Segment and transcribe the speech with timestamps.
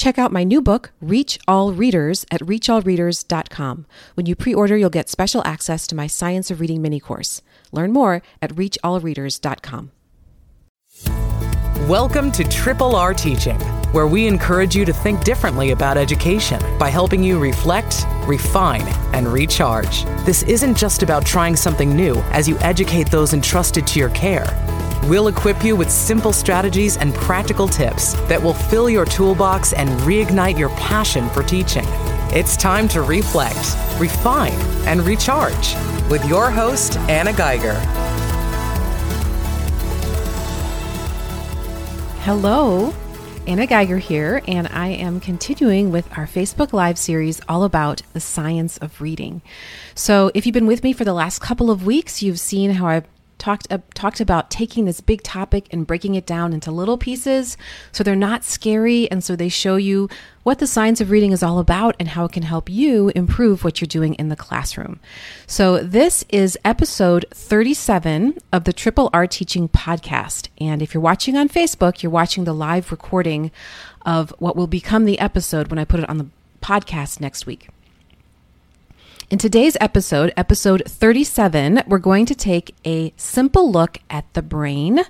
[0.00, 3.84] Check out my new book, Reach All Readers, at reachallreaders.com.
[4.14, 7.42] When you pre order, you'll get special access to my Science of Reading mini course.
[7.70, 9.90] Learn more at reachallreaders.com.
[11.86, 13.60] Welcome to Triple R Teaching,
[13.92, 19.28] where we encourage you to think differently about education by helping you reflect, refine, and
[19.28, 20.04] recharge.
[20.24, 24.69] This isn't just about trying something new as you educate those entrusted to your care.
[25.04, 29.88] We'll equip you with simple strategies and practical tips that will fill your toolbox and
[30.00, 31.86] reignite your passion for teaching.
[32.32, 34.52] It's time to reflect, refine,
[34.86, 35.74] and recharge
[36.10, 37.74] with your host, Anna Geiger.
[42.22, 42.94] Hello,
[43.46, 48.20] Anna Geiger here, and I am continuing with our Facebook Live series all about the
[48.20, 49.40] science of reading.
[49.94, 52.86] So, if you've been with me for the last couple of weeks, you've seen how
[52.86, 53.06] I've
[53.40, 57.56] talked uh, talked about taking this big topic and breaking it down into little pieces
[57.90, 60.08] so they're not scary and so they show you
[60.42, 63.64] what the science of reading is all about and how it can help you improve
[63.64, 65.00] what you're doing in the classroom.
[65.46, 71.36] So this is episode 37 of the Triple R Teaching podcast and if you're watching
[71.36, 73.50] on Facebook, you're watching the live recording
[74.06, 76.26] of what will become the episode when I put it on the
[76.62, 77.68] podcast next week.
[79.30, 85.02] In today's episode, episode 37, we're going to take a simple look at the brain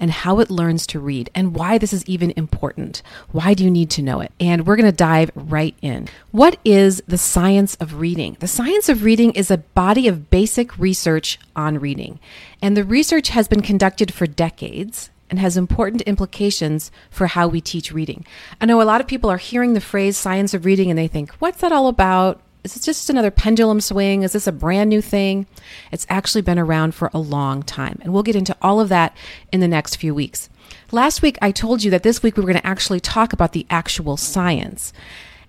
[0.00, 3.04] and how it learns to read and why this is even important.
[3.30, 4.32] Why do you need to know it?
[4.40, 6.08] And we're going to dive right in.
[6.32, 8.36] What is the science of reading?
[8.40, 12.18] The science of reading is a body of basic research on reading.
[12.60, 17.60] And the research has been conducted for decades and has important implications for how we
[17.60, 18.26] teach reading.
[18.60, 21.06] I know a lot of people are hearing the phrase science of reading and they
[21.06, 22.40] think, what's that all about?
[22.64, 24.22] Is this just another pendulum swing?
[24.22, 25.46] Is this a brand new thing?
[25.90, 27.98] It's actually been around for a long time.
[28.02, 29.16] And we'll get into all of that
[29.50, 30.48] in the next few weeks.
[30.92, 33.52] Last week, I told you that this week we were going to actually talk about
[33.52, 34.92] the actual science.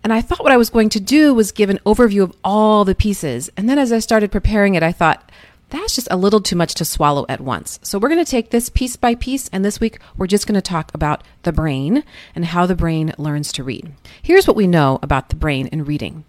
[0.03, 2.83] And I thought what I was going to do was give an overview of all
[2.83, 3.49] the pieces.
[3.55, 5.31] And then as I started preparing it, I thought,
[5.69, 7.79] that's just a little too much to swallow at once.
[7.81, 10.53] So we're going to take this piece by piece, and this week we're just going
[10.53, 12.03] to talk about the brain
[12.35, 13.91] and how the brain learns to read.
[14.21, 16.25] Here's what we know about the brain and reading.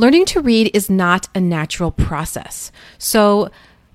[0.00, 2.70] Learning to read is not a natural process.
[2.98, 3.50] So,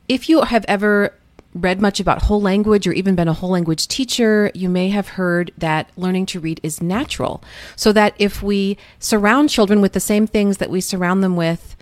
[0.09, 1.13] if you have ever
[1.55, 5.07] read much about whole language or even been a whole language teacher, you may have
[5.07, 7.41] heard that learning to read is natural.
[7.77, 11.77] So that if we surround children with the same things that we surround them with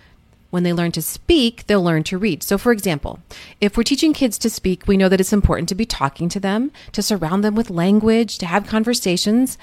[0.52, 2.44] when they learn to speak, they'll learn to read.
[2.44, 3.20] So, for example,
[3.60, 6.40] if we're teaching kids to speak, we know that it's important to be talking to
[6.40, 9.58] them, to surround them with language, to have conversations.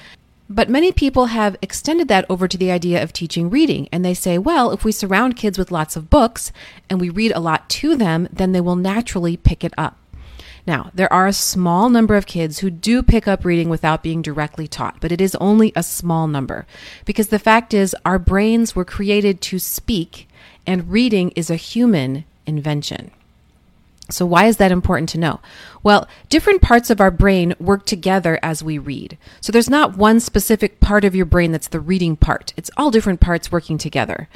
[0.51, 3.89] But many people have extended that over to the idea of teaching reading.
[3.93, 6.53] And they say, well, if we surround kids with lots of books
[6.89, 9.99] and we read a lot to them, then they will naturally pick it up.
[10.67, 14.21] Now, there are a small number of kids who do pick up reading without being
[14.21, 16.67] directly taught, but it is only a small number
[17.07, 20.29] because the fact is our brains were created to speak
[20.67, 23.11] and reading is a human invention.
[24.11, 25.41] So, why is that important to know?
[25.83, 29.19] Well, different parts of our brain work together as we read.
[29.43, 32.55] So, there's not one specific part of your brain that's the reading part.
[32.57, 34.29] It's all different parts working together.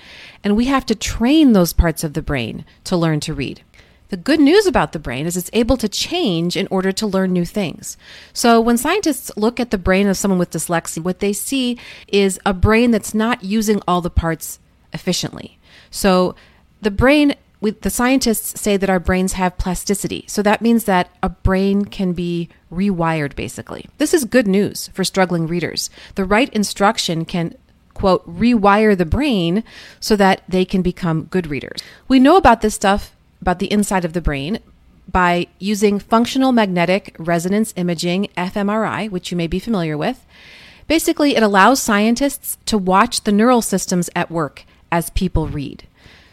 [0.44, 3.62] And we have to train those parts of the brain to learn to read.
[4.10, 7.32] The good news about the brain is it's able to change in order to learn
[7.32, 7.96] new things.
[8.34, 11.78] So, when scientists look at the brain of someone with dyslexia, what they see
[12.08, 14.58] is a brain that's not using all the parts
[14.92, 15.58] efficiently.
[15.90, 16.34] So,
[16.82, 20.24] the brain we, the scientists say that our brains have plasticity.
[20.26, 23.86] So that means that a brain can be rewired, basically.
[23.98, 25.88] This is good news for struggling readers.
[26.16, 27.54] The right instruction can
[27.94, 29.62] quote, rewire the brain
[30.00, 31.80] so that they can become good readers.
[32.08, 34.58] We know about this stuff, about the inside of the brain,
[35.10, 40.24] by using functional magnetic resonance imaging, fMRI, which you may be familiar with.
[40.88, 45.86] Basically, it allows scientists to watch the neural systems at work as people read.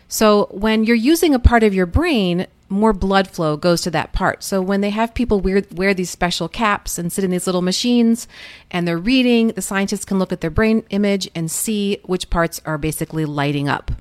[0.09, 4.12] So when you're using a part of your brain, more blood flow goes to that
[4.12, 4.44] part.
[4.44, 7.62] So when they have people wear, wear these special caps and sit in these little
[7.62, 8.28] machines
[8.70, 12.59] and they're reading, the scientists can look at their brain image and see which parts
[12.66, 13.91] are basically lighting up.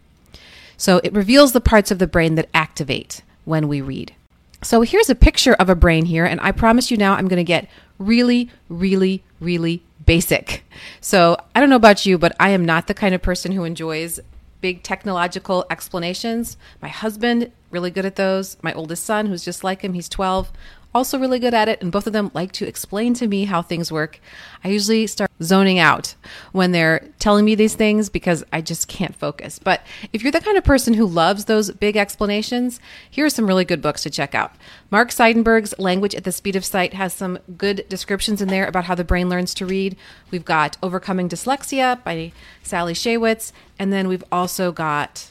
[0.76, 4.14] So it reveals the parts of the brain that activate when we read.
[4.62, 7.36] So here's a picture of a brain here, and I promise you now I'm going
[7.38, 7.68] to get
[7.98, 10.64] really, really, really basic.
[11.00, 13.64] So I don't know about you, but I am not the kind of person who
[13.64, 14.18] enjoys
[14.60, 16.56] big technological explanations.
[16.82, 18.56] My husband, really good at those.
[18.62, 20.52] My oldest son, who's just like him, he's 12,
[20.94, 23.62] also really good at it, and both of them like to explain to me how
[23.62, 24.20] things work.
[24.64, 26.14] I usually start zoning out
[26.52, 29.58] when they're telling me these things because I just can't focus.
[29.58, 29.82] But
[30.12, 33.64] if you're the kind of person who loves those big explanations, here are some really
[33.64, 34.52] good books to check out.
[34.90, 38.84] Mark Seidenberg's Language at the Speed of Sight has some good descriptions in there about
[38.84, 39.96] how the brain learns to read.
[40.30, 42.32] We've got Overcoming Dyslexia by
[42.62, 45.28] Sally Shaywitz, and then we've also got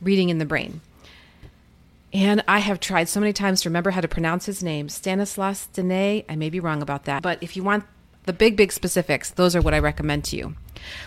[0.00, 0.80] Reading in the Brain.
[2.12, 5.68] And I have tried so many times to remember how to pronounce his name, Stanislas
[5.72, 6.24] Dehaene.
[6.28, 7.84] I may be wrong about that, but if you want
[8.24, 10.54] the big, big specifics, those are what I recommend to you.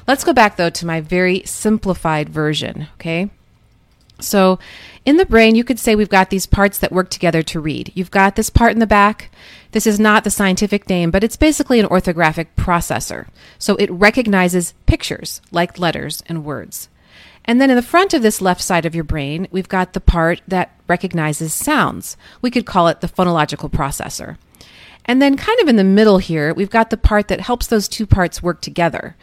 [0.07, 3.29] Let's go back though to my very simplified version, okay?
[4.19, 4.59] So,
[5.05, 7.91] in the brain, you could say we've got these parts that work together to read.
[7.93, 9.29] You've got this part in the back.
[9.71, 13.27] This is not the scientific name, but it's basically an orthographic processor.
[13.59, 16.87] So, it recognizes pictures like letters and words.
[17.45, 19.99] And then in the front of this left side of your brain, we've got the
[19.99, 22.15] part that recognizes sounds.
[22.41, 24.37] We could call it the phonological processor.
[25.05, 27.89] And then, kind of in the middle here, we've got the part that helps those
[27.89, 29.17] two parts work together.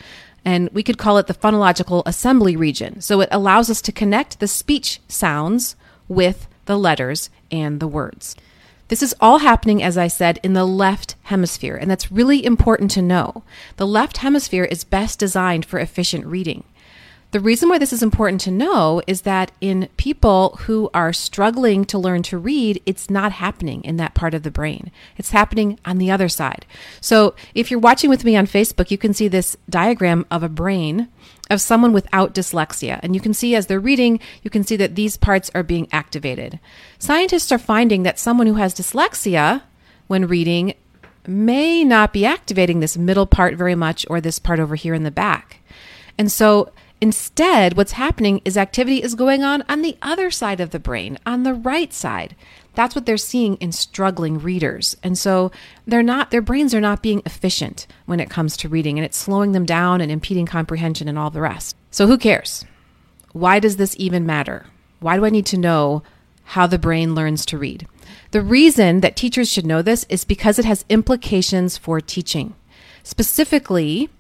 [0.45, 3.01] And we could call it the phonological assembly region.
[3.01, 5.77] So it allows us to connect the speech sounds
[6.09, 8.37] with the letters and the words.
[8.89, 12.91] This is all happening, as I said, in the left hemisphere, and that's really important
[12.93, 13.45] to know.
[13.77, 16.65] The left hemisphere is best designed for efficient reading.
[17.33, 21.85] The reason why this is important to know is that in people who are struggling
[21.85, 24.91] to learn to read, it's not happening in that part of the brain.
[25.17, 26.67] It's happening on the other side.
[27.01, 30.49] So if you're watching with me on Facebook, you can see this diagram of a
[30.49, 31.07] brain
[31.49, 32.99] of someone without dyslexia.
[33.01, 35.87] And you can see as they're reading, you can see that these parts are being
[35.93, 36.59] activated.
[36.99, 39.63] Scientists are finding that someone who has dyslexia
[40.09, 40.75] when reading
[41.29, 45.05] may not be activating this middle part very much or this part over here in
[45.05, 45.59] the back.
[46.19, 50.71] And so Instead, what's happening is activity is going on on the other side of
[50.71, 52.37] the brain, on the right side.
[52.75, 54.97] That's what they're seeing in struggling readers.
[55.03, 55.51] And so
[55.87, 59.17] they're not their brains are not being efficient when it comes to reading and it's
[59.17, 61.75] slowing them down and impeding comprehension and all the rest.
[61.91, 62.65] So who cares?
[63.33, 64.67] Why does this even matter?
[65.01, 66.03] Why do I need to know
[66.45, 67.87] how the brain learns to read?
[68.33, 72.55] The reason that teachers should know this is because it has implications for teaching.
[73.03, 74.11] Specifically,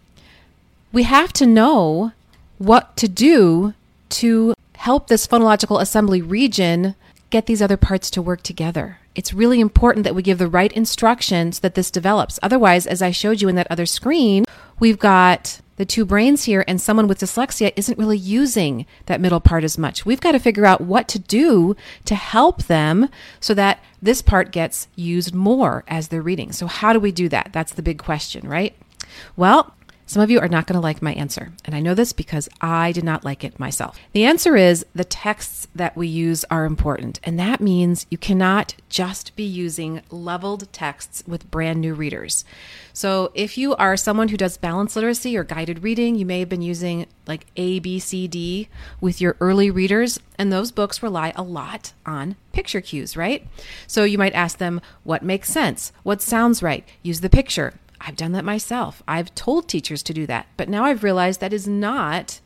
[0.93, 2.13] we have to know
[2.61, 3.73] what to do
[4.11, 6.95] to help this phonological assembly region
[7.31, 8.99] get these other parts to work together.
[9.15, 12.39] It's really important that we give the right instructions that this develops.
[12.43, 14.45] Otherwise, as I showed you in that other screen,
[14.79, 19.41] we've got the two brains here, and someone with dyslexia isn't really using that middle
[19.41, 20.05] part as much.
[20.05, 21.75] We've got to figure out what to do
[22.05, 23.09] to help them
[23.41, 26.53] so that this part gets used more as they're reading.
[26.53, 27.51] So, how do we do that?
[27.55, 28.77] That's the big question, right?
[29.37, 29.75] Well,
[30.11, 32.49] some of you are not going to like my answer, and I know this because
[32.61, 33.97] I did not like it myself.
[34.11, 38.75] The answer is the texts that we use are important, and that means you cannot
[38.89, 42.45] just be using leveled texts with brand new readers.
[42.93, 46.49] So, if you are someone who does balanced literacy or guided reading, you may have
[46.49, 48.69] been using like A, B, C, D
[49.01, 53.47] with your early readers, and those books rely a lot on picture cues, right?
[53.87, 55.93] So, you might ask them, What makes sense?
[56.03, 56.85] What sounds right?
[57.05, 57.75] Use the picture.
[58.01, 59.03] I've done that myself.
[59.07, 60.47] I've told teachers to do that.
[60.57, 62.41] But now I've realized that is not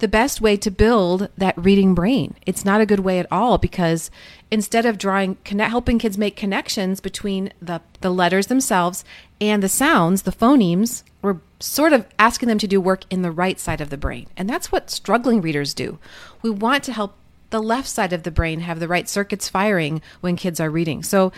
[0.00, 2.34] the best way to build that reading brain.
[2.46, 4.10] It's not a good way at all because
[4.50, 9.04] instead of drawing connect, helping kids make connections between the the letters themselves
[9.40, 13.30] and the sounds, the phonemes, we're sort of asking them to do work in the
[13.30, 14.26] right side of the brain.
[14.36, 15.98] And that's what struggling readers do.
[16.42, 17.14] We want to help
[17.50, 21.02] the left side of the brain have the right circuits firing when kids are reading.
[21.02, 21.32] So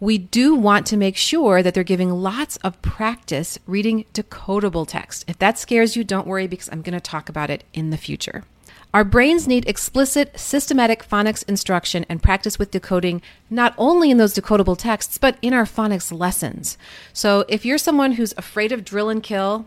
[0.00, 5.24] we do want to make sure that they're giving lots of practice reading decodable text.
[5.26, 7.96] If that scares you, don't worry because I'm going to talk about it in the
[7.96, 8.44] future.
[8.94, 13.20] Our brains need explicit, systematic phonics instruction and practice with decoding,
[13.50, 16.78] not only in those decodable texts, but in our phonics lessons.
[17.12, 19.66] So if you're someone who's afraid of drill and kill,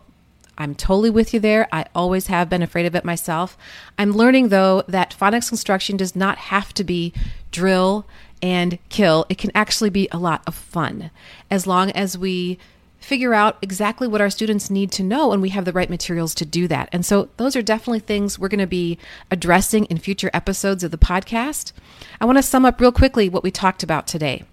[0.62, 1.68] I'm totally with you there.
[1.72, 3.58] I always have been afraid of it myself.
[3.98, 7.13] I'm learning, though, that phonics instruction does not have to be
[7.51, 8.06] drill
[8.41, 11.12] and kill, it can actually be a lot of fun
[11.50, 12.58] as long as we
[13.00, 16.36] figure out exactly what our students need to know and we have the right materials
[16.36, 16.88] to do that.
[16.91, 18.98] And so those are definitely things we're going to be
[19.32, 21.72] addressing in future episodes of the podcast.
[22.20, 24.44] I want to sum up real quickly what we talked about today.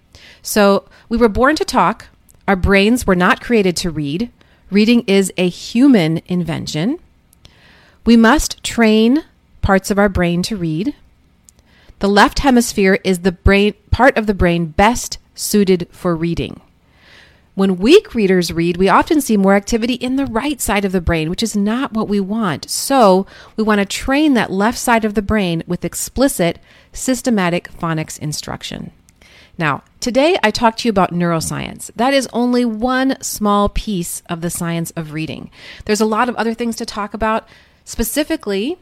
[0.41, 2.07] So, we were born to talk.
[2.47, 4.31] Our brains were not created to read.
[4.71, 6.99] Reading is a human invention.
[8.05, 9.23] We must train
[9.63, 10.93] parts of our brain to read.
[11.99, 16.61] The left hemisphere is the brain part of the brain best suited for reading.
[17.55, 21.01] When weak readers read, we often see more activity in the right side of the
[21.01, 22.69] brain, which is not what we want.
[22.69, 23.25] So,
[23.57, 26.59] we want to train that left side of the brain with explicit,
[26.93, 28.91] systematic phonics instruction.
[29.59, 31.91] Now, today I talked to you about neuroscience.
[31.97, 35.51] That is only one small piece of the science of reading.
[35.83, 37.45] There's a lot of other things to talk about,
[37.83, 38.77] specifically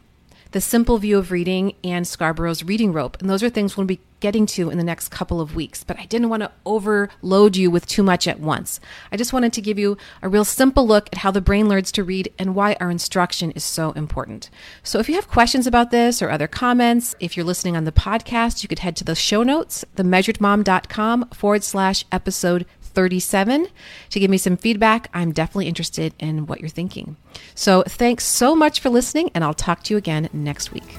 [0.52, 3.18] the simple view of reading and Scarborough's reading rope.
[3.20, 5.84] And those are things we'll be getting to in the next couple of weeks.
[5.84, 8.80] But I didn't want to overload you with too much at once.
[9.12, 11.92] I just wanted to give you a real simple look at how the brain learns
[11.94, 14.50] to read and why our instruction is so important.
[14.84, 17.92] So if you have questions about this or other comments, if you're listening on the
[17.92, 22.66] podcast, you could head to the show notes, themeasuredmom.com forward slash episode
[22.98, 23.68] 37
[24.10, 25.08] to give me some feedback.
[25.14, 27.16] I'm definitely interested in what you're thinking.
[27.54, 30.98] So thanks so much for listening, and I'll talk to you again next week.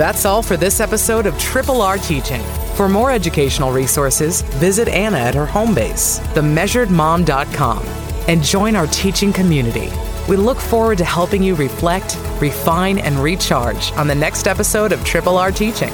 [0.00, 2.40] That's all for this episode of Triple R Teaching.
[2.74, 7.82] For more educational resources, visit Anna at her home base, themeasuredmom.com,
[8.26, 9.90] and join our teaching community.
[10.26, 15.04] We look forward to helping you reflect, refine, and recharge on the next episode of
[15.04, 15.92] Triple R Teaching.